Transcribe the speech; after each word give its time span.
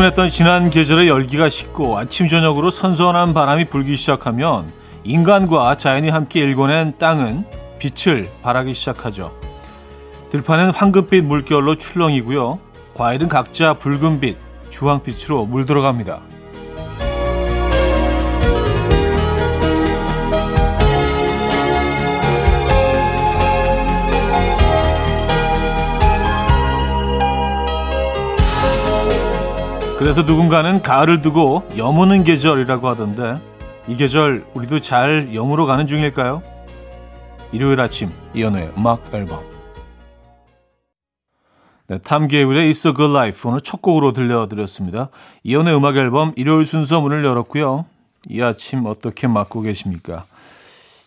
으스스했던 0.00 0.30
지난 0.30 0.70
계절의 0.70 1.08
열기가 1.08 1.50
식고 1.50 1.98
아침 1.98 2.28
저녁으로 2.28 2.70
선선한 2.70 3.34
바람이 3.34 3.66
불기 3.66 3.96
시작하면 3.96 4.72
인간과 5.04 5.76
자연이 5.76 6.08
함께 6.08 6.40
일궈낸 6.40 6.94
땅은 6.98 7.44
빛을 7.78 8.30
발하기 8.42 8.72
시작하죠. 8.72 9.32
들판은 10.30 10.70
황금빛 10.70 11.24
물결로 11.24 11.76
출렁이고요. 11.76 12.58
과일은 12.94 13.28
각자 13.28 13.74
붉은빛, 13.74 14.36
주황빛으로 14.70 15.44
물들어갑니다. 15.44 16.29
그래서 30.00 30.22
누군가는 30.22 30.80
가을을 30.80 31.20
두고 31.20 31.62
여무는 31.76 32.24
계절이라고 32.24 32.88
하던데 32.88 33.38
이 33.86 33.96
계절 33.96 34.46
우리도 34.54 34.80
잘 34.80 35.34
여무러 35.34 35.66
가는 35.66 35.86
중일까요? 35.86 36.42
일요일 37.52 37.82
아침 37.82 38.10
이연우의 38.32 38.72
음악 38.78 39.12
앨범 39.12 39.44
네, 41.86 41.98
탐계율의 41.98 42.72
It's 42.72 42.86
a 42.86 42.94
Good 42.94 43.12
Life 43.12 43.46
오늘 43.46 43.60
첫 43.60 43.82
곡으로 43.82 44.14
들려드렸습니다. 44.14 45.10
이연우의 45.42 45.76
음악 45.76 45.96
앨범 45.96 46.32
일요일 46.34 46.64
순서 46.64 47.02
문을 47.02 47.22
열었고요. 47.22 47.84
이 48.30 48.40
아침 48.40 48.86
어떻게 48.86 49.26
맞고 49.26 49.60
계십니까? 49.60 50.24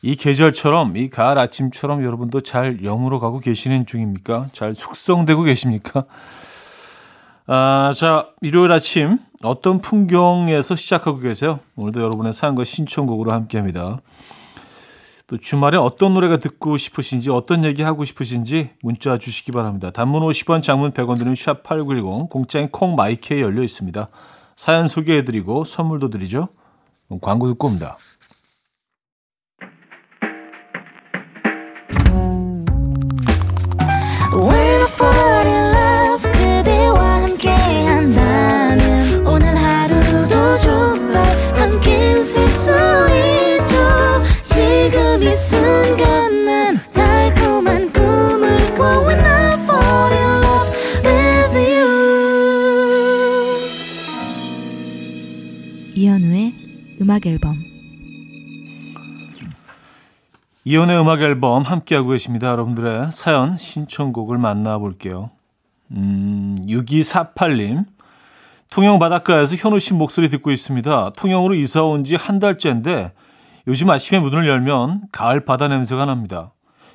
이 0.03 0.15
계절처럼 0.15 0.97
이 0.97 1.09
가을 1.09 1.39
아침처럼 1.39 2.03
여러분도 2.03 2.41
잘 2.41 2.83
여무러 2.83 3.19
가고 3.19 3.39
계시는 3.39 3.87
중입니까? 3.87 4.49
잘 4.53 4.75
숙성되고 4.75 5.41
계십니까? 5.41 6.03
아, 7.45 7.91
자, 7.93 8.29
일요일 8.41 8.71
아침 8.71 9.17
어떤 9.43 9.81
풍경에서 9.81 10.75
시작하고 10.75 11.19
계세요? 11.19 11.59
오늘도 11.75 12.01
여러분의 12.01 12.31
사연과 12.31 12.63
신청곡으로 12.63 13.33
함께 13.33 13.57
합니다. 13.57 13.99
또 15.27 15.37
주말에 15.37 15.77
어떤 15.77 16.13
노래가 16.13 16.37
듣고 16.37 16.77
싶으신지 16.77 17.29
어떤 17.29 17.65
얘기 17.65 17.81
하고 17.81 18.05
싶으신지 18.05 18.69
문자 18.81 19.17
주시기 19.17 19.51
바랍니다. 19.51 19.91
단문 19.91 20.21
50원, 20.21 20.61
장문 20.61 20.91
100원 20.91 21.17
드는 21.17 21.33
샵8910 21.33 22.29
공짜인 22.29 22.69
콩 22.69 22.95
마이케이 22.95 23.41
열려 23.41 23.61
있습니다. 23.61 24.07
사연 24.55 24.87
소개해드리고 24.87 25.65
선물도 25.65 26.11
드리죠. 26.11 26.47
광고 27.21 27.47
듣고 27.47 27.67
옵니다. 27.67 27.97
음악 57.13 57.27
앨범 57.27 57.63
이연의 60.65 60.99
음악 60.99 61.21
앨범 61.21 61.61
함께하고 61.61 62.09
계십니다. 62.09 62.47
여러분들의 62.47 63.11
사연 63.11 63.55
신청곡을 63.55 64.39
만나볼게요. 64.39 65.29
음, 65.91 66.55
6248님 66.65 67.85
통영 68.71 68.97
바닷가에서 68.97 69.55
현우 69.57 69.77
씨 69.77 69.93
목소리 69.93 70.29
듣고 70.29 70.49
있습니다. 70.49 71.11
통영으로 71.15 71.53
이사 71.53 71.83
온 71.83 72.03
지 72.03 72.15
한 72.15 72.39
달째인데 72.39 73.13
요즘 73.67 73.91
아침에 73.91 74.19
문을 74.19 74.47
열면 74.47 75.03
가을 75.11 75.45
바다 75.45 75.67
냄새가 75.67 76.05
납니다. 76.05 76.51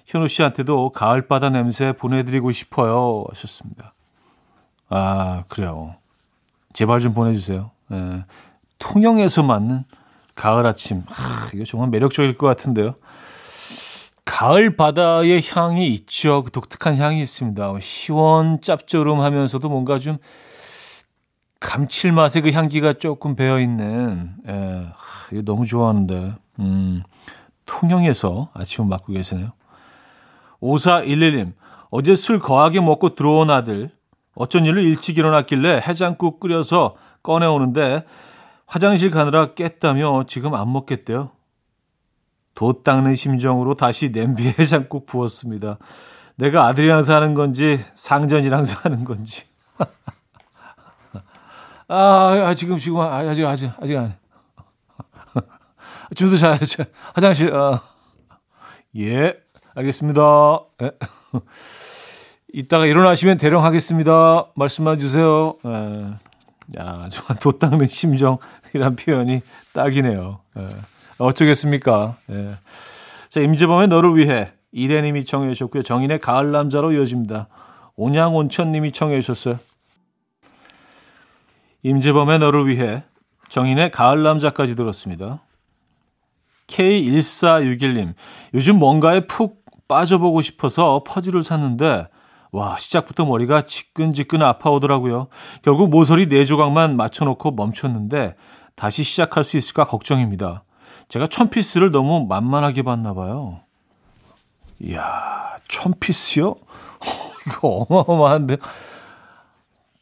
현우 0.07 0.27
씨한테도 0.27 0.91
가을 0.91 1.29
바다 1.29 1.49
냄새 1.51 1.93
보내드리고 1.93 2.51
싶어요 2.51 3.25
하셨습니다. 3.29 3.95
아 4.89 5.45
그래요. 5.47 5.95
제발 6.73 6.99
좀 6.99 7.15
보내주세요. 7.15 7.71
예, 7.93 8.25
통영에서 8.81 9.45
맞는 9.45 9.85
가을 10.39 10.67
아침. 10.67 11.03
하, 11.09 11.51
이거 11.53 11.65
정말 11.65 11.91
매력적일 11.91 12.39
것 12.39 12.47
같은데요. 12.47 12.95
가을 14.25 14.77
바다의 14.77 15.43
향이 15.51 15.89
있죠. 15.95 16.45
그 16.45 16.53
독특한 16.53 16.97
향이 16.97 17.21
있습니다. 17.21 17.73
시원 17.81 18.61
짭조름하면서도 18.61 19.69
뭔가 19.69 19.99
좀 19.99 20.19
감칠맛의 21.59 22.43
그 22.43 22.53
향기가 22.53 22.93
조금 22.93 23.35
배어 23.35 23.59
있는. 23.59 24.37
예, 24.47 24.53
하, 24.95 25.29
이거 25.33 25.43
너무 25.43 25.67
좋아하는데. 25.67 26.35
음, 26.61 27.03
통영에서 27.67 28.51
아침을 28.55 28.89
맞고 28.89 29.13
계시네요. 29.15 29.51
5411님, 30.63 31.53
어제 31.91 32.15
술 32.15 32.39
거하게 32.39 32.81
먹고 32.81 33.17
들어온 33.17 33.51
아들. 33.51 33.91
어쩐 34.37 34.65
일로 34.65 34.81
일찍 34.81 35.19
일어났길래 35.19 35.83
해장국 35.85 36.39
끓여서 36.39 36.95
꺼내오는데 37.25 38.05
화장실 38.69 39.11
가느라 39.11 39.55
깼다며 39.55 40.25
지금 40.29 40.55
안 40.55 40.71
먹겠대요. 40.71 41.31
도 42.55 42.83
닦는 42.83 43.15
심정으로 43.15 43.75
다시 43.75 44.11
냄비에 44.11 44.55
해장국 44.59 45.07
부었습니다. 45.07 45.79
내가 46.37 46.67
아들이랑 46.67 47.03
사는 47.03 47.35
건지 47.35 47.81
상전이랑 47.95 48.67
사는 48.67 49.05
건지. 49.05 49.45
아, 51.89 52.43
아, 52.45 52.55
지금 52.55 52.79
지금 52.79 53.01
아, 53.01 53.17
아직 53.17 53.47
아직 53.47 53.73
아직 53.81 53.97
안. 53.97 54.17
좀더 56.15 56.37
자야지. 56.37 56.85
화장실. 57.15 57.55
아. 57.55 57.81
예, 58.97 59.35
알겠습니다. 59.75 60.61
예. 60.83 60.91
이따가 62.53 62.87
일어나시면 62.87 63.39
대령 63.39 63.65
하겠습니다. 63.65 64.47
말씀만 64.55 64.99
주세요. 64.99 65.57
예. 65.65 66.28
야, 66.77 67.09
정말 67.11 67.39
도 67.41 67.53
닦는 67.53 67.87
심정이란 67.87 68.97
표현이 68.99 69.41
딱이네요. 69.73 70.41
예. 70.59 70.69
어쩌겠습니까? 71.19 72.17
예. 72.31 72.57
자, 73.29 73.41
임재범의 73.41 73.89
너를 73.89 74.17
위해 74.17 74.53
이래님이 74.73 75.25
청해 75.25 75.49
주셨고요. 75.55 75.83
정인의 75.83 76.21
가을 76.21 76.53
남자로 76.53 76.93
이어집니다. 76.93 77.49
온양온천님이 77.97 78.93
청해 78.93 79.21
주셨어요. 79.21 79.59
임재범의 81.83 82.39
너를 82.39 82.67
위해 82.67 83.03
정인의 83.49 83.91
가을 83.91 84.23
남자까지 84.23 84.75
들었습니다. 84.75 85.43
K1461님, 86.67 88.15
요즘 88.55 88.79
뭔가에 88.79 89.27
푹 89.27 89.65
빠져보고 89.89 90.43
싶어서 90.43 91.03
퍼즐을 91.07 91.43
샀는데 91.43 92.09
와, 92.51 92.79
시작부터 92.79 93.25
머리가 93.25 93.63
지끈지끈 93.63 94.43
아파오더라고요. 94.43 95.29
결국 95.63 95.91
모서리 95.91 96.29
네 96.29 96.45
조각만 96.45 96.97
맞춰놓고 96.97 97.53
멈췄는데 97.53 98.37
다시 98.75 99.03
시작할 99.03 99.45
수 99.45 99.57
있을까 99.57 99.87
걱정입니다. 99.87 100.65
제가 101.09 101.27
천 101.27 101.51
피스를 101.51 101.91
너무 101.91 102.27
만만하게 102.27 102.83
봤나 102.83 103.15
봐요. 103.15 103.61
이야, 104.81 105.57
천 105.69 105.95
피스요? 105.99 106.55
이거 107.47 107.87
어마어마한데. 107.89 108.57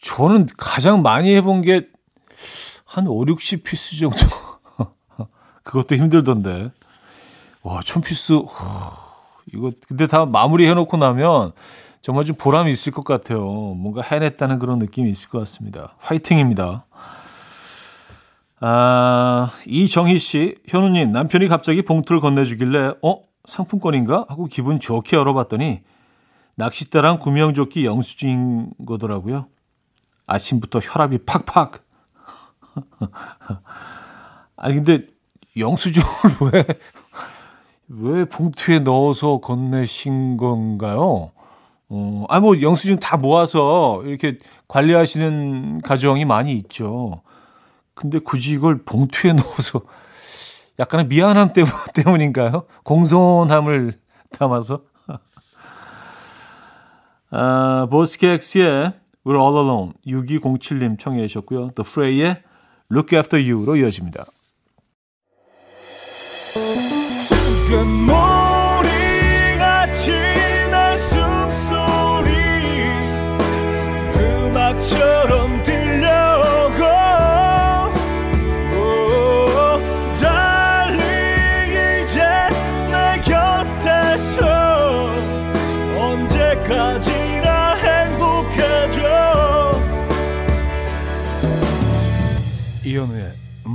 저는 0.00 0.46
가장 0.56 1.02
많이 1.02 1.34
해본 1.34 1.62
게 1.62 1.96
한 2.96 3.06
5, 3.06 3.26
60피스 3.26 3.98
정도. 4.00 4.16
그것도 5.64 5.96
힘들던데. 5.96 6.70
와, 7.62 7.82
천 7.84 8.00
피스. 8.00 8.32
이거, 9.52 9.70
근데 9.86 10.06
다 10.06 10.24
마무리 10.24 10.66
해놓고 10.66 10.96
나면 10.96 11.52
정말 12.06 12.24
좀 12.24 12.36
보람이 12.36 12.70
있을 12.70 12.92
것 12.92 13.02
같아요. 13.02 13.42
뭔가 13.42 14.00
해냈다는 14.00 14.60
그런 14.60 14.78
느낌이 14.78 15.10
있을 15.10 15.28
것 15.28 15.40
같습니다. 15.40 15.96
화이팅입니다. 15.98 16.86
아, 18.60 19.50
이정희 19.66 20.20
씨, 20.20 20.54
현우님, 20.68 21.10
남편이 21.10 21.48
갑자기 21.48 21.82
봉투를 21.82 22.20
건네주길래, 22.20 22.92
어? 23.02 23.22
상품권인가? 23.46 24.26
하고 24.28 24.44
기분 24.44 24.78
좋게 24.78 25.16
열어봤더니, 25.16 25.80
낚싯대랑 26.54 27.18
구명조끼 27.18 27.84
영수증인 27.84 28.70
거더라고요. 28.86 29.46
아침부터 30.28 30.78
혈압이 30.78 31.18
팍팍. 31.26 31.84
아니, 34.54 34.76
근데 34.76 35.08
영수증을 35.56 36.06
왜, 36.52 36.66
왜 37.88 38.24
봉투에 38.26 38.78
넣어서 38.78 39.38
건네신 39.38 40.36
건가요? 40.36 41.32
어, 41.88 42.24
아, 42.28 42.40
뭐, 42.40 42.60
영수증 42.60 42.98
다 42.98 43.16
모아서 43.16 44.02
이렇게 44.04 44.38
관리하시는 44.68 45.80
가정이 45.82 46.24
많이 46.24 46.52
있죠. 46.52 47.22
근데 47.94 48.18
굳이 48.18 48.52
이걸 48.52 48.82
봉투에 48.84 49.32
넣어서 49.34 49.82
약간의 50.78 51.06
미안함 51.06 51.52
때문, 51.52 51.72
때문인가요? 51.94 52.66
공손함을 52.84 53.98
담아서. 54.30 54.82
아, 57.30 57.86
보스케엑스의 57.90 58.92
We're 59.24 59.40
All 59.40 59.56
Alone 59.56 59.92
6207님 60.06 60.98
청해 60.98 61.26
주셨고요. 61.26 61.70
The 61.74 61.84
Fray의 61.84 62.42
Look 62.92 63.16
After 63.16 63.42
You로 63.42 63.76
이어집니다. 63.76 64.26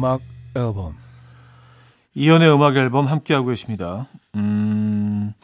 음악 0.02 0.22
앨범 0.56 0.98
이연의 2.16 2.52
음악 2.52 2.76
앨범 2.76 3.06
함께하고 3.06 3.50
계십니다. 3.50 4.08
음, 4.34 5.36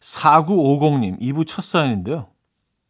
4950님, 0.00 1.18
2부 1.18 1.46
첫 1.46 1.64
사연인데요. 1.64 2.26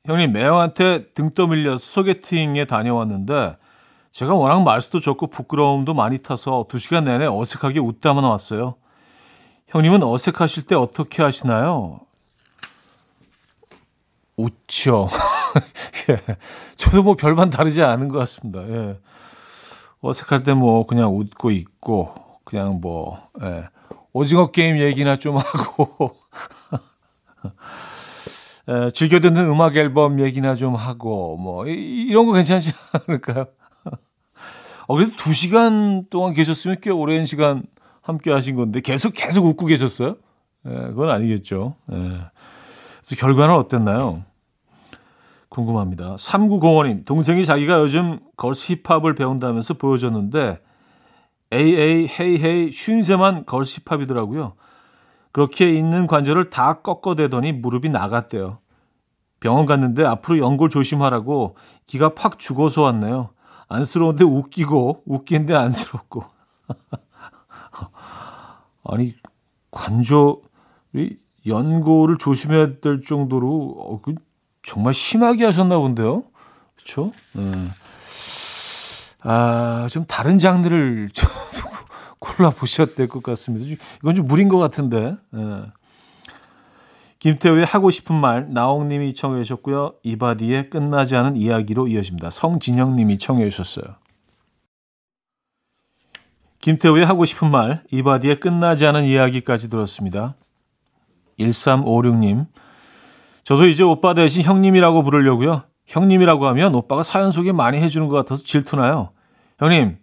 형님, 0.04 0.32
매형한테 0.32 1.12
등 1.12 1.30
떠밀려서 1.30 1.78
소개팅에 1.78 2.64
다녀왔는데, 2.66 3.56
제가 4.10 4.34
워낙 4.34 4.64
말수도 4.64 4.98
적고 5.00 5.28
부끄러움도 5.28 5.94
많이 5.94 6.18
타서 6.18 6.66
2시간 6.68 7.04
내내 7.04 7.26
어색하게 7.26 7.78
웃다만 7.78 8.24
왔어요. 8.24 8.74
형님은 9.68 10.02
어색하실 10.02 10.64
때 10.64 10.74
어떻게 10.74 11.22
하시나요? 11.22 12.00
웃죠. 14.36 15.08
예. 16.10 16.36
저도 16.76 17.04
뭐 17.04 17.14
별반 17.14 17.48
다르지 17.48 17.82
않은 17.82 18.08
것 18.08 18.18
같습니다. 18.18 18.68
예. 18.68 18.98
어색할 20.08 20.42
때 20.42 20.54
뭐 20.54 20.86
그냥 20.86 21.16
웃고 21.16 21.50
있고, 21.50 22.14
그냥 22.44 22.80
뭐, 22.80 23.20
예. 23.42 23.64
오징어 24.12 24.50
게임 24.50 24.78
얘기나 24.78 25.16
좀 25.18 25.36
하고, 25.38 26.16
예, 28.68 28.90
즐겨 28.90 29.20
듣는 29.20 29.48
음악 29.48 29.76
앨범 29.76 30.20
얘기나 30.20 30.54
좀 30.56 30.74
하고, 30.74 31.36
뭐, 31.36 31.66
이, 31.66 31.72
이런 32.08 32.26
거 32.26 32.32
괜찮지 32.32 32.72
않을까요? 33.06 33.46
어, 34.88 34.94
그래도 34.94 35.16
두 35.16 35.32
시간 35.32 36.06
동안 36.10 36.32
계셨으면 36.32 36.78
꽤 36.80 36.90
오랜 36.90 37.24
시간 37.26 37.64
함께 38.02 38.30
하신 38.32 38.56
건데, 38.56 38.80
계속, 38.80 39.12
계속 39.14 39.44
웃고 39.46 39.66
계셨어요? 39.66 40.16
예, 40.66 40.70
그건 40.70 41.10
아니겠죠. 41.10 41.74
예. 41.92 41.96
그래서 41.96 43.16
결과는 43.18 43.54
어땠나요? 43.54 44.24
궁금합니다. 45.56 46.16
3905님, 46.16 47.06
동생이 47.06 47.46
자기가 47.46 47.80
요즘 47.80 48.20
걸스 48.36 48.76
힙합을 48.84 49.14
배운다면서 49.14 49.74
보여줬는데, 49.74 50.60
AA 51.50 52.08
헤이 52.08 52.42
헤이 52.42 52.72
쉰새만 52.72 53.46
걸스 53.46 53.80
힙합이더라고요. 53.80 54.52
그렇게 55.32 55.72
있는 55.72 56.06
관절을 56.06 56.50
다 56.50 56.82
꺾어대더니 56.82 57.52
무릎이 57.52 57.88
나갔대요. 57.88 58.58
병원 59.40 59.64
갔는데 59.64 60.04
앞으로 60.04 60.38
연골 60.38 60.68
조심하라고 60.68 61.56
기가 61.86 62.14
팍 62.14 62.38
죽어서 62.38 62.82
왔네요. 62.82 63.30
안쓰러운데 63.68 64.24
웃기고 64.24 65.04
웃긴데 65.06 65.54
안쓰럽고. 65.54 66.24
아니 68.84 69.14
관절이 69.70 71.18
연골을 71.46 72.18
조심해야 72.18 72.80
될 72.80 73.02
정도로 73.02 73.76
어, 73.78 74.00
그 74.00 74.14
정말 74.66 74.94
심하게 74.94 75.44
하셨나 75.44 75.78
본데요. 75.78 76.24
그렇죠? 76.74 77.12
음. 77.36 77.70
아, 79.22 79.86
좀 79.88 80.04
다른 80.06 80.40
장르를 80.40 81.10
좀 81.14 81.28
골라 82.18 82.50
보셔야 82.50 82.88
될 82.88 83.06
것 83.06 83.22
같습니다. 83.22 83.80
이건 84.02 84.16
좀 84.16 84.26
무리인 84.26 84.48
것 84.48 84.58
같은데. 84.58 85.16
예. 85.36 85.62
김태우의 87.20 87.64
하고 87.64 87.92
싶은 87.92 88.16
말 88.16 88.52
나홍님이 88.52 89.14
청해 89.14 89.44
주셨고요. 89.44 89.94
이바디의 90.02 90.68
끝나지 90.68 91.14
않은 91.14 91.36
이야기로 91.36 91.86
이어집니다. 91.86 92.30
성진영님이 92.30 93.18
청해 93.18 93.48
주셨어요. 93.48 93.94
김태우의 96.60 97.06
하고 97.06 97.24
싶은 97.24 97.52
말 97.52 97.84
이바디의 97.92 98.40
끝나지 98.40 98.84
않은 98.84 99.04
이야기까지 99.04 99.70
들었습니다. 99.70 100.34
1356님 101.38 102.46
저도 103.46 103.68
이제 103.68 103.84
오빠 103.84 104.12
대신 104.12 104.42
형님이라고 104.42 105.04
부르려고요. 105.04 105.62
형님이라고 105.86 106.48
하면 106.48 106.74
오빠가 106.74 107.04
사연 107.04 107.30
소개 107.30 107.52
많이 107.52 107.78
해주는 107.78 108.08
것 108.08 108.16
같아서 108.16 108.42
질투나요. 108.42 109.10
형님, 109.60 109.98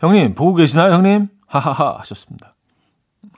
형님, 0.00 0.34
보고 0.34 0.54
계시나요, 0.54 0.94
형님? 0.94 1.28
하하하 1.46 1.98
하셨습니다. 1.98 2.54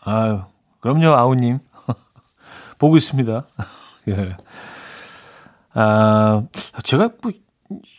아유, 0.04 0.42
그럼요, 0.78 1.08
아우님. 1.16 1.58
보고 2.78 2.96
있습니다. 2.96 3.44
예. 4.06 4.36
아, 5.74 6.44
제가 6.84 7.10
뭐, 7.20 7.32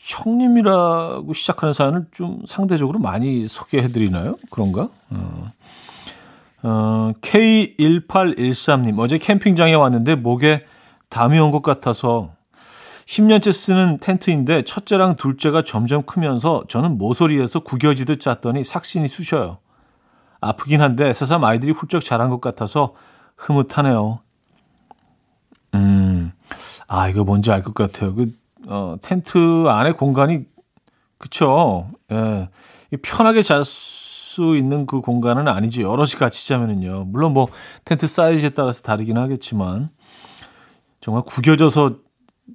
형님이라고 0.06 1.34
시작하는 1.34 1.74
사연을 1.74 2.06
좀 2.12 2.44
상대적으로 2.48 2.98
많이 2.98 3.46
소개해드리나요? 3.50 4.38
그런가? 4.52 4.88
어. 5.10 5.52
어, 6.64 7.12
K1813님, 7.20 8.98
어제 9.00 9.18
캠핑장에 9.18 9.74
왔는데 9.74 10.16
목에 10.16 10.66
담이 11.12 11.38
온 11.40 11.52
것 11.52 11.62
같아서 11.62 12.32
10년째 13.06 13.52
쓰는 13.52 14.00
텐트인데 14.00 14.64
첫째랑 14.64 15.18
둘째가 15.18 15.64
점점 15.64 16.04
크면서 16.04 16.64
저는 16.70 16.98
모서리에서 16.98 17.60
구겨지듯 17.60 18.20
짰더니 18.22 18.64
삭신이 18.64 19.08
쑤셔요. 19.08 19.58
아프긴 20.40 20.82
한데 20.82 21.14
새삼 21.14 21.44
아이들이 21.44 21.72
훌쩍 21.74 22.04
자란 22.04 22.30
것 22.30 22.42
같아서 22.42 22.94
흐뭇하네요. 23.38 24.20
음, 25.74 26.32
아, 26.88 27.08
이거 27.10 27.24
뭔지 27.24 27.52
알 27.52 27.64
것 27.64 27.74
같아요. 27.74 28.16
그, 28.16 28.32
어, 28.68 28.96
텐트 29.02 29.68
안에 29.68 29.92
공간이, 29.94 30.46
그쵸. 31.18 31.90
예. 32.12 32.50
편하게 33.02 33.42
잘 33.44 33.64
수 33.66 34.56
있는 34.56 34.86
그 34.86 35.02
공간은 35.02 35.48
아니죠. 35.50 35.82
여럿이 35.82 36.12
같이 36.12 36.48
자면은요. 36.48 37.06
물론 37.08 37.34
뭐, 37.34 37.48
텐트 37.86 38.08
사이즈에 38.08 38.50
따라서 38.52 38.82
다르긴 38.82 39.18
하겠지만, 39.18 39.90
정말 41.02 41.24
구겨져서 41.24 41.98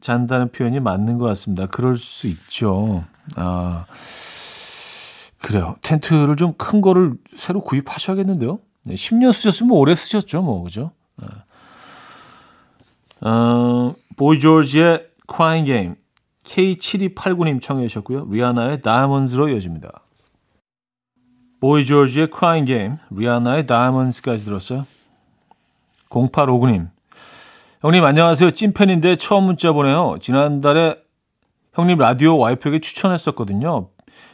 잔다는 0.01 0.51
표현이 0.53 0.81
맞는 0.81 1.19
것 1.19 1.27
같습니다. 1.27 1.67
그럴 1.67 1.97
수 1.97 2.27
있죠. 2.29 3.05
아, 3.37 3.87
그래요. 5.43 5.77
텐트를 5.83 6.37
좀 6.37 6.55
큰 6.57 6.81
거를 6.81 7.15
새로 7.37 7.61
구입하셔야겠는데요. 7.61 8.59
네, 8.85 8.95
10년 8.95 9.33
쓰셨으면 9.33 9.73
오래 9.73 9.95
쓰셨죠, 9.95 10.43
뭐, 10.43 10.63
그죠? 10.63 10.93
네. 11.17 11.27
어, 13.29 13.95
보이 14.17 14.39
조지의 14.41 15.09
Crying 15.29 15.67
Game 15.67 15.95
K7289님 16.45 17.61
청해 17.61 17.89
주셨고요. 17.89 18.27
리아나의 18.31 18.83
Diamonds로 18.83 19.49
이어집니다. 19.49 19.91
보이 21.61 21.85
조지의 21.85 22.29
Crying 22.33 22.71
Game, 22.71 22.97
리아나의 23.11 23.67
Diamonds까지 23.67 24.45
들었어요. 24.45 24.87
0859님, 26.11 26.91
형님 27.83 28.05
안녕하세요. 28.05 28.53
찐팬인데 28.53 29.17
처음 29.17 29.45
문자 29.45 29.73
보내요. 29.73 30.17
지난달에 30.23 30.97
형님 31.75 31.99
라디오 31.99 32.39
와이프에게 32.39 32.81
추천했었거든요. 32.81 33.89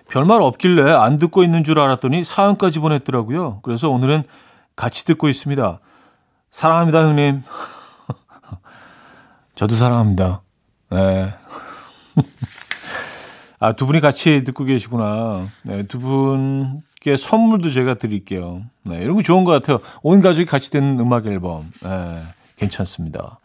별말 0.09 0.41
없길래 0.43 0.93
안 0.93 1.19
듣고 1.19 1.43
있는 1.43 1.65
줄 1.65 1.81
알았더니 1.81 2.23
사연까지 2.23 2.79
보냈더라고요. 2.79 3.61
그래서 3.63 3.91
오늘은 3.91 4.23
같이 4.77 5.05
듣고 5.07 5.29
있습니다. 5.29 5.81
사랑합니다, 6.51 7.03
형님. 7.03 7.43
저도 9.57 9.75
사랑합니다. 9.75 10.43
네. 10.91 11.35
아, 13.59 13.73
두 13.73 13.87
분이 13.87 14.01
같이 14.01 14.45
듣고 14.45 14.65
계시구나. 14.65 15.49
네, 15.65 15.83
두 15.89 15.99
분께 15.99 17.17
선물도 17.17 17.71
제가 17.71 17.95
드릴게요. 17.95 18.63
네, 18.85 18.99
이런 18.99 19.17
거 19.17 19.23
좋은 19.23 19.43
것 19.43 19.51
같아요. 19.51 19.81
온 20.03 20.21
가족이 20.21 20.47
같이 20.47 20.71
듣는 20.71 21.01
음악 21.01 21.27
앨범. 21.27 21.73
네, 21.83 22.23
괜찮습니다. 22.63 23.41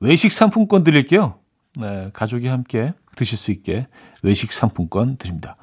외식 0.00 0.32
상품권 0.32 0.82
드릴게요. 0.82 1.38
네, 1.76 2.10
가족이 2.12 2.46
함께 2.46 2.94
드실 3.16 3.36
수 3.38 3.50
있게 3.50 3.86
외식 4.22 4.52
상품권 4.52 5.16
드립니다. 5.16 5.56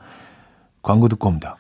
광고 0.81 1.07
듣고 1.07 1.29
옵니다. 1.29 1.57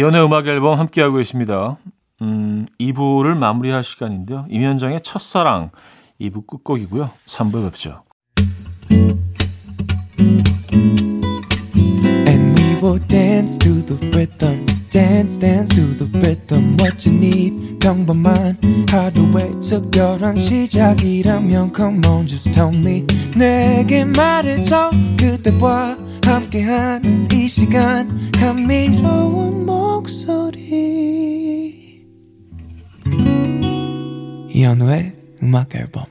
이연의 0.00 0.24
음악 0.24 0.46
앨범 0.46 0.78
함께하고 0.78 1.16
계십니다. 1.18 1.76
음, 2.22 2.26
음, 2.26 2.66
2부를 2.80 3.36
마무리할 3.36 3.84
시간인데요. 3.84 4.46
임현정의 4.48 5.02
첫사랑 5.02 5.72
2부 6.18 6.46
끝곡이고요. 6.46 7.10
3부에 7.26 7.70
뵙죠. 7.70 8.02
And 12.26 12.58
we 12.58 12.80
will 12.82 13.06
dance 13.08 13.58
to 13.58 13.84
the 13.84 13.98
rhythm. 14.08 14.79
Dance, 14.90 15.38
dance 15.38 15.72
to 15.76 15.94
the 15.96 16.06
rhythm. 16.18 16.76
What 16.80 17.08
you 17.08 17.16
need, 17.16 17.78
평범한 17.78 18.58
하루의 18.90 19.52
특별한 19.60 20.36
시작이라면 20.36 21.72
Come 21.74 22.00
on, 22.08 22.26
just 22.26 22.50
tell 22.50 22.74
me. 22.74 23.06
내게 23.36 24.04
말해줘. 24.04 24.90
그대와 25.16 25.96
함께한 26.24 27.28
이 27.32 27.46
시간. 27.46 28.32
감미로운 28.32 29.64
목소리. 29.64 30.60
이현우의 34.50 35.12
음악 35.44 35.76
앨범. 35.76 36.04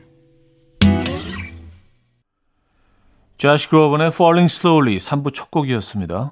조시 3.38 3.68
그로번의 3.68 4.08
Falling 4.08 4.50
Slowly 4.54 4.98
3부 4.98 5.34
첫 5.34 5.52
곡이었습니다. 5.52 6.32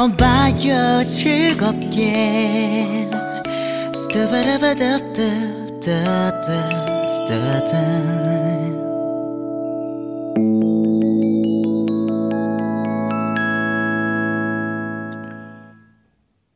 들어봐요 0.00 1.04
즐겁게 1.04 3.06
스타바라바답답답답 3.94 6.40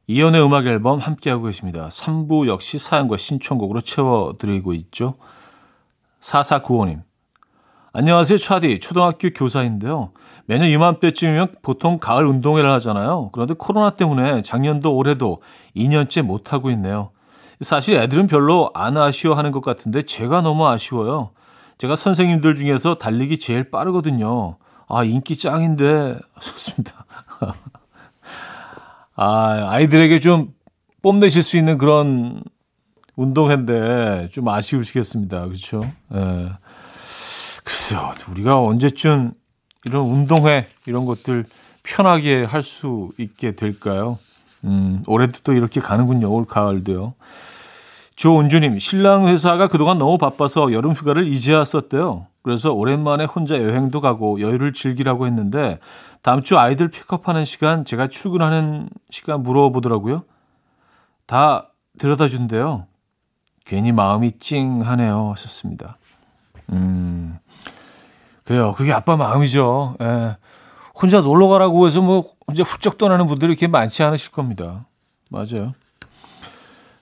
이연의 0.07 0.43
음악 0.43 0.67
앨범 0.67 1.01
함께하고 1.01 1.45
계십니다. 1.45 1.89
3부 1.89 2.47
역시 2.47 2.79
사연과 2.79 3.19
신청곡으로 3.19 3.83
채워드리고 3.83 4.73
있죠. 4.75 5.17
4495님. 6.21 7.03
안녕하세요, 7.97 8.39
차디. 8.39 8.81
초등학교 8.81 9.31
교사인데요. 9.31 10.11
매년 10.47 10.69
이맘때쯤이면 10.69 11.55
보통 11.63 12.01
가을 12.01 12.27
운동회를 12.27 12.69
하잖아요. 12.73 13.31
그런데 13.31 13.55
코로나 13.57 13.91
때문에 13.91 14.43
작년도 14.43 14.93
올해도 14.97 15.41
2년째 15.77 16.23
못하고 16.23 16.73
있네요. 16.73 17.11
사실 17.61 17.95
애들은 17.95 18.27
별로 18.27 18.73
안 18.75 18.97
아쉬워하는 18.97 19.53
것 19.53 19.63
같은데 19.63 20.03
제가 20.03 20.41
너무 20.41 20.67
아쉬워요. 20.67 21.31
제가 21.79 21.95
선생님들 21.95 22.57
중에서 22.57 22.97
달리기 22.97 23.39
제일 23.39 23.71
빠르거든요. 23.71 24.57
아, 24.89 25.05
인기 25.05 25.39
짱인데. 25.39 26.19
좋습니다. 26.41 27.07
아, 29.15 29.69
아이들에게 29.71 30.19
좀 30.19 30.53
뽐내실 31.01 31.45
수 31.45 31.57
있는 31.57 31.79
그런 31.79 32.43
운동회인데 33.15 34.31
좀 34.33 34.49
아쉬우시겠습니다. 34.49 35.45
그렇죠? 35.47 35.85
예. 36.13 36.51
글쎄요. 37.65 38.13
우리가 38.31 38.61
언제쯤 38.61 39.33
이런 39.87 40.05
운동회 40.05 40.69
이런 40.87 41.05
것들 41.05 41.45
편하게 41.83 42.45
할 42.45 42.63
수 42.63 43.11
있게 43.19 43.53
될까요? 43.57 44.19
음, 44.65 45.03
올해도 45.07 45.41
또 45.45 45.53
이렇게 45.53 45.81
가는군요. 45.81 46.31
올 46.31 46.47
가을도요. 46.47 47.15
조은주님, 48.17 48.79
신랑 48.79 49.27
회사가 49.29 49.69
그동안 49.69 49.99
너무 49.99 50.17
바빠서 50.19 50.73
여름 50.73 50.93
휴가를 50.93 51.27
이제야 51.27 51.65
썼대요. 51.65 52.27
그래서 52.43 52.73
오랜만에 52.73 53.25
혼자 53.25 53.57
여행도 53.57 54.01
가고 54.01 54.41
여유를 54.41 54.73
즐기라고 54.73 55.27
했는데 55.27 55.81
다음 56.23 56.43
주 56.43 56.57
아이들 56.59 56.89
픽업하는 56.89 57.45
시간 57.45 57.85
제가 57.85 58.07
출근하는 58.07 58.89
시간 59.11 59.43
물어보더라고요. 59.43 60.23
다 61.27 61.71
데려다 61.99 62.29
준대요. 62.29 62.87
괜히 63.67 63.93
마음이 63.93 64.33
찡하네요. 64.39 65.31
하셨습니다. 65.33 65.97
음, 66.71 67.39
그래요. 68.45 68.75
그게 68.75 68.93
아빠 68.93 69.17
마음이죠. 69.17 69.97
예. 70.01 70.37
혼자 71.01 71.21
놀러 71.21 71.49
가라고 71.49 71.87
해서 71.87 72.01
뭐 72.01 72.25
혼자 72.47 72.63
훌쩍 72.63 72.99
떠나는 72.99 73.27
분들이 73.27 73.51
이렇게 73.51 73.67
많지 73.67 74.03
않으실 74.03 74.31
겁니다. 74.31 74.87
맞아요. 75.31 75.73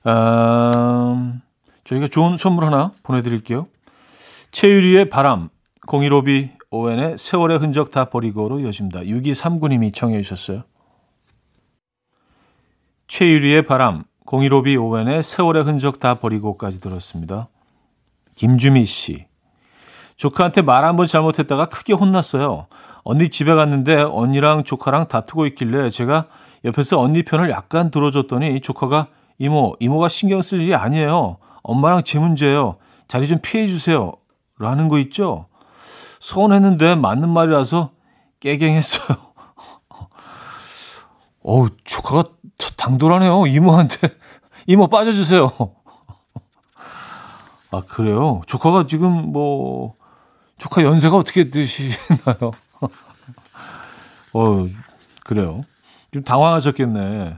음, 0.07 1.43
저희가 1.85 2.09
좋은 2.09 2.37
선물 2.37 2.65
하나 2.65 2.93
보내드릴게요. 3.03 3.67
최유리의 4.51 5.11
바람, 5.11 5.51
015B 5.87 6.53
ON의 6.71 7.19
세월의 7.19 7.59
흔적 7.59 7.91
다 7.91 8.07
버리고로 8.07 8.63
여십니다. 8.65 9.01
6239님이 9.01 9.95
청해 9.95 10.23
주셨어요. 10.23 10.63
최유리의 13.09 13.65
바람, 13.65 14.05
015B 14.27 14.81
ON의 14.81 15.23
세월의 15.23 15.65
흔적 15.65 16.01
다 16.01 16.15
버리고까지 16.15 16.81
들었습니다. 16.81 17.49
김주미 18.37 18.87
씨. 18.87 19.27
조카한테 20.27 20.63
말 20.63 20.85
한 20.85 20.95
번 20.95 21.09
잘못했다가 21.09 21.65
크게 21.67 21.95
혼났어요. 21.95 22.69
언니 23.03 23.29
집에 23.29 23.53
갔는데 23.57 24.03
언니랑 24.03 24.63
조카랑 24.63 25.09
다투고 25.09 25.47
있길래 25.47 25.91
제가 25.91 26.27
옆에서 26.65 27.01
언니 27.01 27.25
편을 27.25 27.51
약간 27.51 27.91
들어줬더니 27.91 28.61
조카가 28.61 29.09
이모, 29.39 29.75
이모가 29.81 30.09
신경 30.09 30.41
쓸 30.41 30.61
일이 30.61 30.77
아니에요. 30.77 31.39
엄마랑 31.65 32.05
제 32.05 32.21
문제예요. 32.21 32.77
자리 33.09 33.27
좀 33.27 33.41
피해 33.43 33.67
주세요. 33.67 34.13
라는 34.61 34.89
거 34.89 35.01
있죠? 35.01 35.47
서운했는데 36.21 36.95
맞는 36.95 37.29
말이라서 37.29 37.91
깨갱했어요. 38.39 39.19
어우, 41.43 41.69
조카가 41.83 42.23
당돌하네요. 42.77 43.49
이모한테. 43.49 43.97
이모 44.69 44.87
빠져주세요. 44.87 45.51
아, 47.73 47.83
그래요? 47.89 48.43
조카가 48.47 48.87
지금 48.87 49.33
뭐, 49.33 49.97
조카 50.63 50.85
연세가 50.85 51.17
어떻게 51.17 51.51
되시나요? 51.51 52.53
어, 54.33 54.67
그래요. 55.25 55.65
좀 56.13 56.23
당황하셨겠네. 56.23 57.37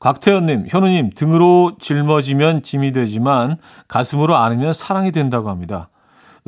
곽태현님, 0.00 0.66
현우님, 0.68 1.10
등으로 1.14 1.76
짊어지면 1.80 2.64
짐이 2.64 2.90
되지만 2.90 3.58
가슴으로 3.86 4.34
안으면 4.34 4.72
사랑이 4.72 5.12
된다고 5.12 5.48
합니다. 5.48 5.90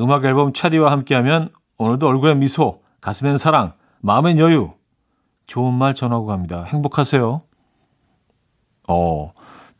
음악 0.00 0.24
앨범 0.24 0.52
차디와 0.52 0.90
함께하면 0.90 1.52
오늘도 1.76 2.08
얼굴에 2.08 2.34
미소, 2.34 2.82
가슴엔 3.00 3.38
사랑, 3.38 3.74
마음엔 4.00 4.40
여유. 4.40 4.72
좋은 5.46 5.72
말 5.72 5.94
전하고 5.94 6.26
갑니다. 6.26 6.64
행복하세요. 6.64 7.42
어, 8.88 9.32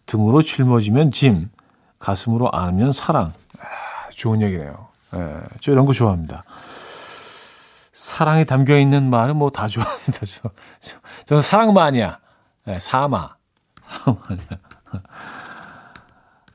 등으로 0.06 0.42
짊어지면 0.42 1.10
짐, 1.10 1.50
가슴으로 1.98 2.48
안으면 2.52 2.92
사랑. 2.92 3.32
아, 3.58 4.10
좋은 4.14 4.40
얘기네요. 4.40 4.87
예, 5.14 5.40
저 5.60 5.72
이런 5.72 5.86
거 5.86 5.92
좋아합니다. 5.92 6.44
사랑이 7.92 8.44
담겨 8.44 8.78
있는 8.78 9.10
말은 9.10 9.36
뭐 9.36 9.50
다 9.50 9.66
좋아합니다. 9.68 10.18
저, 10.26 10.50
저, 10.80 10.98
저는 11.26 11.42
사랑마니아, 11.42 12.18
예, 12.68 12.78
사마. 12.78 13.36
사랑마니아. 13.88 14.58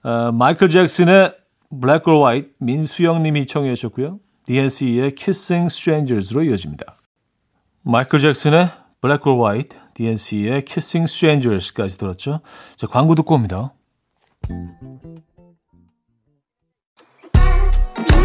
어, 0.04 0.32
마이클 0.32 0.70
잭슨의 0.70 1.36
Black 1.82 2.12
or 2.12 2.24
White 2.24 2.54
민수영 2.60 3.24
님이 3.24 3.46
청해 3.48 3.74
주셨고요. 3.76 4.20
DNC의 4.46 5.16
Kissing 5.16 5.66
Strangers로 5.68 6.44
이어집니다. 6.44 6.98
마이클 7.84 8.20
잭슨의 8.20 8.70
Black 9.02 9.32
or 9.32 9.42
White, 9.42 9.80
DNC의 9.94 10.64
Kissing 10.66 11.10
Strangers까지 11.10 11.98
들었죠. 11.98 12.42
자, 12.76 12.88
광고 12.88 13.16
듣고 13.16 13.36
옵니다. 13.36 13.74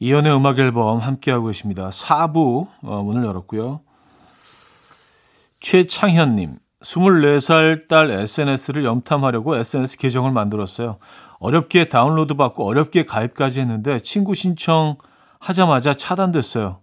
이연의 0.00 0.34
음악 0.34 0.58
앨범 0.58 0.98
함께하고 0.98 1.46
계십니다. 1.46 1.88
4부 1.88 2.68
어, 2.82 3.02
문을 3.02 3.24
열었고요. 3.24 3.80
최창현님, 5.60 6.58
24살 6.82 7.88
딸 7.88 8.10
SNS를 8.10 8.84
염탐하려고 8.84 9.56
SNS 9.56 9.98
계정을 9.98 10.30
만들었어요. 10.30 10.98
어렵게 11.40 11.88
다운로드 11.88 12.34
받고 12.34 12.64
어렵게 12.64 13.06
가입까지 13.06 13.60
했는데 13.60 13.98
친구 14.00 14.34
신청 14.34 14.96
하자마자 15.40 15.94
차단됐어요. 15.94 16.80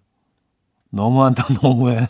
너무한다, 0.90 1.46
너무해. 1.62 2.08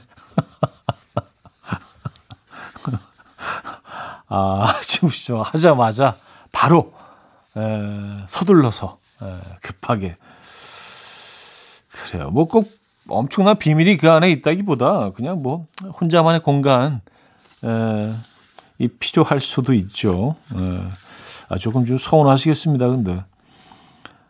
아, 4.28 4.80
친구 4.82 5.14
신청 5.14 5.42
하자마자 5.42 6.16
바로 6.52 6.94
에, 7.56 8.24
서둘러서 8.26 8.98
에, 9.22 9.40
급하게 9.62 10.18
그래요. 12.16 12.32
뭐 12.32 12.46
꼭 12.46 12.70
엄청난 13.08 13.58
비밀이 13.58 13.98
그 13.98 14.10
안에 14.10 14.30
있다기보다 14.32 15.12
그냥 15.12 15.42
뭐 15.42 15.68
혼자만의 16.02 16.42
공간 16.42 17.02
에, 17.64 18.12
이 18.80 18.88
필요할 18.88 19.40
수도 19.40 19.74
있죠. 19.74 20.36
에, 20.56 20.82
아, 21.50 21.58
조금 21.58 21.86
좀 21.86 21.98
서운하시겠습니다. 21.98 22.88
근데 22.88 23.24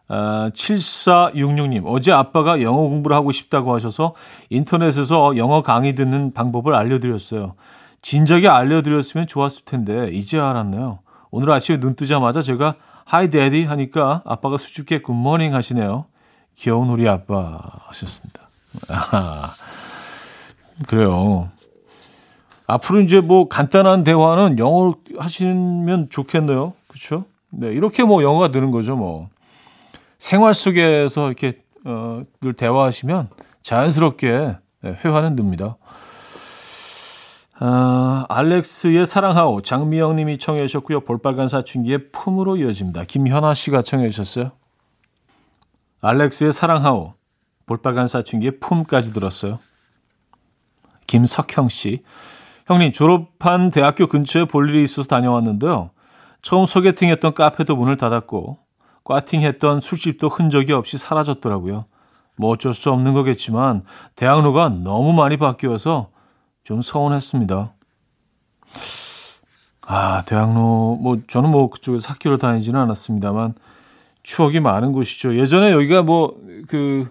아, 0.07 0.49
7466님 0.53 1.83
어제 1.85 2.11
아빠가 2.11 2.61
영어 2.61 2.81
공부를 2.89 3.15
하고 3.15 3.31
싶다고 3.31 3.73
하셔서 3.73 4.13
인터넷에서 4.49 5.37
영어 5.37 5.61
강의 5.61 5.95
듣는 5.95 6.33
방법을 6.33 6.75
알려드렸어요. 6.75 7.55
진작에 8.01 8.47
알려드렸으면 8.47 9.25
좋았을 9.27 9.65
텐데 9.65 10.09
이제 10.11 10.37
알았네요. 10.39 10.99
오늘 11.31 11.51
아침에 11.51 11.79
눈 11.79 11.95
뜨자마자 11.95 12.41
제가 12.41 12.75
Hi 13.03 13.29
Daddy 13.29 13.63
하니까 13.65 14.21
아빠가 14.25 14.57
수줍게 14.57 15.01
good 15.01 15.21
morning 15.21 15.55
하시네요. 15.55 16.05
귀여운 16.55 16.89
우리 16.89 17.07
아빠 17.07 17.59
하셨습니다. 17.87 18.49
아, 18.89 19.53
그래요. 20.87 21.49
앞으로 22.67 23.01
이제 23.01 23.21
뭐 23.21 23.47
간단한 23.47 24.03
대화는 24.03 24.57
영어로 24.57 24.95
하시면 25.17 26.09
좋겠네요. 26.09 26.73
그렇죠? 26.87 27.25
네, 27.49 27.67
이렇게 27.67 28.03
뭐 28.03 28.23
영어가 28.23 28.49
느는 28.49 28.71
거죠, 28.71 28.95
뭐. 28.95 29.29
생활 30.17 30.53
속에서 30.53 31.27
이렇게 31.27 31.59
어, 31.85 32.23
늘 32.41 32.53
대화하시면 32.53 33.29
자연스럽게 33.61 34.57
네, 34.81 34.99
회화는 35.03 35.35
늡니다. 35.35 35.77
아, 37.57 38.25
알렉스의 38.27 39.05
사랑하오 39.05 39.61
장미영 39.61 40.15
님이 40.15 40.37
청해 40.37 40.67
주셨고요. 40.67 41.01
볼빨간 41.01 41.47
사춘기의 41.47 42.09
품으로 42.11 42.57
이어집니다. 42.57 43.05
김현아 43.05 43.53
씨가 43.53 43.81
청해 43.81 44.09
주셨어요. 44.09 44.51
알렉스의 46.05 46.53
사랑하오, 46.53 47.13
볼빨간 47.65 48.07
사춘기의 48.07 48.59
품까지 48.59 49.11
들었어요. 49.11 49.57
김석형 51.07 51.69
씨. 51.69 52.03
형님, 52.67 52.91
졸업한 52.91 53.71
대학교 53.71 54.05
근처에 54.05 54.45
볼 54.45 54.69
일이 54.69 54.83
있어서 54.83 55.07
다녀왔는데요. 55.07 55.89
처음 56.43 56.65
소개팅했던 56.65 57.33
카페도 57.33 57.75
문을 57.75 57.97
닫았고, 57.97 58.59
꽈팅했던 59.03 59.81
술집도 59.81 60.29
흔적이 60.29 60.73
없이 60.73 60.99
사라졌더라고요. 60.99 61.85
뭐 62.37 62.51
어쩔 62.51 62.75
수 62.75 62.91
없는 62.91 63.15
거겠지만, 63.15 63.83
대학로가 64.15 64.69
너무 64.69 65.11
많이 65.13 65.37
바뀌어서 65.37 66.09
좀 66.63 66.83
서운했습니다. 66.83 67.73
아, 69.87 70.23
대학로, 70.27 70.99
뭐, 71.01 71.17
저는 71.27 71.49
뭐 71.49 71.67
그쪽에서 71.69 72.11
학교를 72.11 72.37
다니지는 72.37 72.79
않았습니다만, 72.79 73.55
추억이 74.25 74.59
많은 74.59 74.91
곳이죠. 74.91 75.37
예전에 75.37 75.71
여기가 75.71 76.01
뭐 76.03 76.35
그 76.67 77.07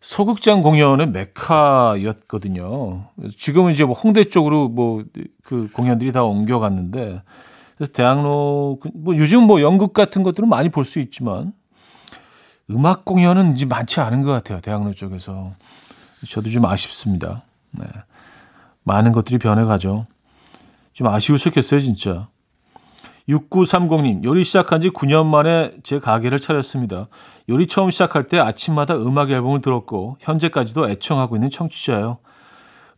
소극장 0.00 0.62
공연의 0.62 1.08
메카였거든요. 1.10 3.08
지금은 3.36 3.72
이제 3.72 3.84
뭐 3.84 3.94
홍대 3.94 4.22
쪽으로 4.24 4.68
뭐 4.68 5.02
그 5.42 5.68
공연들이 5.72 6.12
다 6.12 6.22
옮겨갔는데 6.22 7.22
그래서 7.76 7.92
대학로 7.92 8.78
뭐 8.94 9.16
요즘 9.16 9.42
뭐 9.44 9.60
연극 9.60 9.92
같은 9.92 10.22
것들은 10.22 10.48
많이 10.48 10.68
볼 10.70 10.84
수 10.84 11.00
있지만 11.00 11.52
음악 12.70 13.04
공연은 13.04 13.54
이제 13.54 13.64
많지 13.64 14.00
않은 14.00 14.22
것 14.22 14.32
같아요. 14.32 14.60
대학로 14.60 14.92
쪽에서 14.94 15.52
저도 16.28 16.50
좀 16.50 16.64
아쉽습니다. 16.64 17.42
네. 17.72 17.86
많은 18.84 19.12
것들이 19.12 19.38
변해가죠. 19.38 20.06
좀 20.92 21.06
아쉬우셨겠어요, 21.08 21.80
진짜. 21.80 22.28
6930님, 23.28 24.22
요리 24.24 24.44
시작한 24.44 24.80
지 24.80 24.90
9년 24.90 25.26
만에 25.26 25.72
제 25.82 25.98
가게를 25.98 26.38
차렸습니다. 26.38 27.08
요리 27.48 27.66
처음 27.66 27.90
시작할 27.90 28.26
때 28.28 28.38
아침마다 28.38 28.94
음악 28.96 29.30
앨범을 29.30 29.60
들었고, 29.60 30.16
현재까지도 30.20 30.88
애청하고 30.90 31.36
있는 31.36 31.50
청취자예요. 31.50 32.18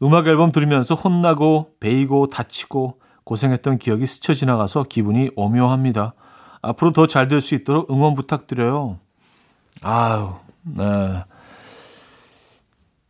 음악 0.03 0.27
앨범 0.27 0.53
들으면서 0.53 0.95
혼나고, 0.95 1.71
베이고, 1.81 2.29
다치고, 2.29 3.01
고생했던 3.25 3.79
기억이 3.79 4.07
스쳐 4.07 4.35
지나가서 4.35 4.85
기분이 4.85 5.31
오묘합니다. 5.37 6.15
앞으로 6.63 6.93
더 6.93 7.07
잘 7.07 7.29
될 7.29 7.41
수 7.41 7.55
있도록 7.55 7.91
응원 7.91 8.15
부탁드려요. 8.15 8.99
아유, 9.83 10.35
네. 10.63 11.25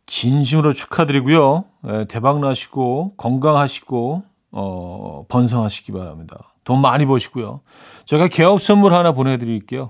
진심으로 0.05 0.73
축하드리고요. 0.73 1.65
네, 1.83 2.05
대박 2.05 2.39
나시고, 2.39 3.13
건강하시고, 3.17 4.23
어, 4.51 5.25
번성하시기 5.27 5.91
바랍니다. 5.91 6.48
돈 6.69 6.81
많이 6.81 7.07
버시고요. 7.07 7.61
제가 8.05 8.27
개업 8.27 8.61
선물 8.61 8.93
하나 8.93 9.11
보내드릴게요. 9.11 9.89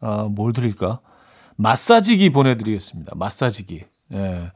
아, 0.00 0.22
뭘 0.30 0.54
드릴까? 0.54 1.00
마사지기 1.56 2.30
보내드리겠습니다. 2.30 3.12
마사지기. 3.16 3.84
예. 4.14 4.50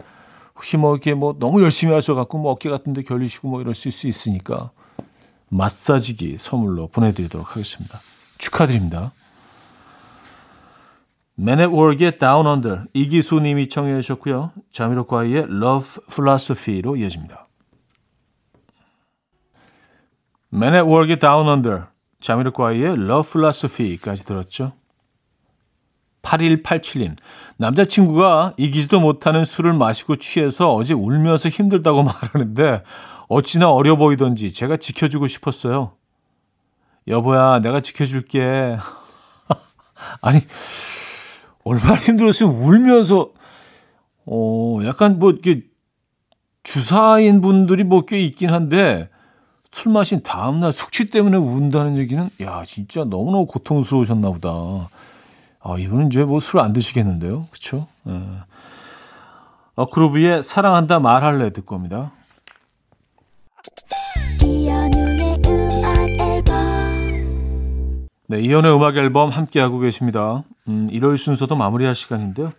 혹시 0.54 0.78
뭐 0.78 0.94
이렇게 0.94 1.12
뭐 1.12 1.36
너무 1.38 1.62
열심히 1.62 1.92
하셔갖고 1.92 2.38
뭐 2.38 2.52
어깨 2.52 2.70
같은데 2.70 3.02
결리시고 3.02 3.48
뭐 3.48 3.60
이럴 3.60 3.74
수 3.74 3.88
있으니까 4.08 4.70
마사지기 5.50 6.38
선물로 6.38 6.88
보내드리도록 6.88 7.50
하겠습니다. 7.50 8.00
축하드립니다. 8.38 9.12
Man 11.38 11.60
at 11.60 11.70
Work의 11.70 12.16
Down 12.16 12.46
Under 12.46 12.84
이기수 12.94 13.38
님이 13.40 13.68
청해 13.68 14.00
주셨고요. 14.00 14.52
자미로과이의 14.72 15.42
Love 15.42 16.04
Philosophy로 16.08 16.96
이어집니다. 16.96 17.49
Man 20.52 20.74
at 20.74 20.86
Work이 20.86 21.16
Down 21.18 21.48
Under, 21.48 21.84
자미로과이의 22.20 22.92
Love 22.94 23.30
Philosophy까지 23.30 24.24
들었죠. 24.24 24.72
8187님, 26.22 27.16
남자친구가 27.56 28.54
이기지도 28.58 29.00
못하는 29.00 29.44
술을 29.44 29.72
마시고 29.72 30.16
취해서 30.16 30.70
어제 30.70 30.92
울면서 30.92 31.48
힘들다고 31.48 32.02
말하는데 32.04 32.82
어찌나 33.28 33.70
어려 33.70 33.96
보이던지 33.96 34.52
제가 34.52 34.76
지켜주고 34.76 35.28
싶었어요. 35.28 35.92
여보야, 37.08 37.60
내가 37.60 37.80
지켜줄게. 37.80 38.76
아니, 40.20 40.40
얼마나 41.64 41.94
힘들었으면 41.96 42.52
울면서, 42.52 43.30
어, 44.26 44.78
약간 44.84 45.18
뭐, 45.18 45.30
이렇게 45.30 45.62
주사인 46.62 47.40
분들이 47.40 47.84
뭐 47.84 48.02
꽤 48.02 48.20
있긴 48.20 48.50
한데, 48.50 49.08
술 49.72 49.92
마신 49.92 50.22
다음날 50.22 50.72
숙취 50.72 51.10
때문에 51.10 51.36
운다는 51.36 51.96
얘기는, 51.96 52.28
야, 52.42 52.64
진짜 52.66 53.04
너무너무 53.04 53.46
고통스러우셨나 53.46 54.28
보다. 54.30 54.50
아, 55.62 55.76
이분은 55.78 56.08
이제 56.08 56.24
뭐 56.24 56.38
술 56.38 56.58
안 56.64 56.72
드시겠는데요. 56.72 57.46
그쵸? 57.50 57.86
예. 58.08 58.20
어크로브의 59.76 60.42
사랑한다 60.42 60.98
말할래 61.00 61.52
듣고 61.52 61.76
옵니다. 61.76 62.12
이연우의 64.42 65.42
음악 65.46 66.08
앨범 66.20 66.54
네, 68.26 68.40
이연의 68.40 68.74
음악 68.74 68.96
앨범 68.96 69.30
함께하고 69.30 69.78
계십니다. 69.78 70.42
음, 70.68 70.88
1월 70.90 71.16
순서도 71.16 71.56
마무리할 71.56 71.94
시간인데요. 71.94 72.52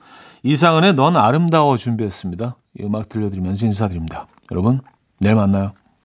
이상은의 0.43 0.93
넌 0.95 1.17
아름다워 1.17 1.77
준비했습니다. 1.77 2.55
이 2.79 2.83
음악 2.83 3.09
들려드리면서 3.09 3.65
인사드립니다. 3.65 4.27
여러분, 4.51 4.79
내일 5.19 5.35
만나요. 5.35 5.73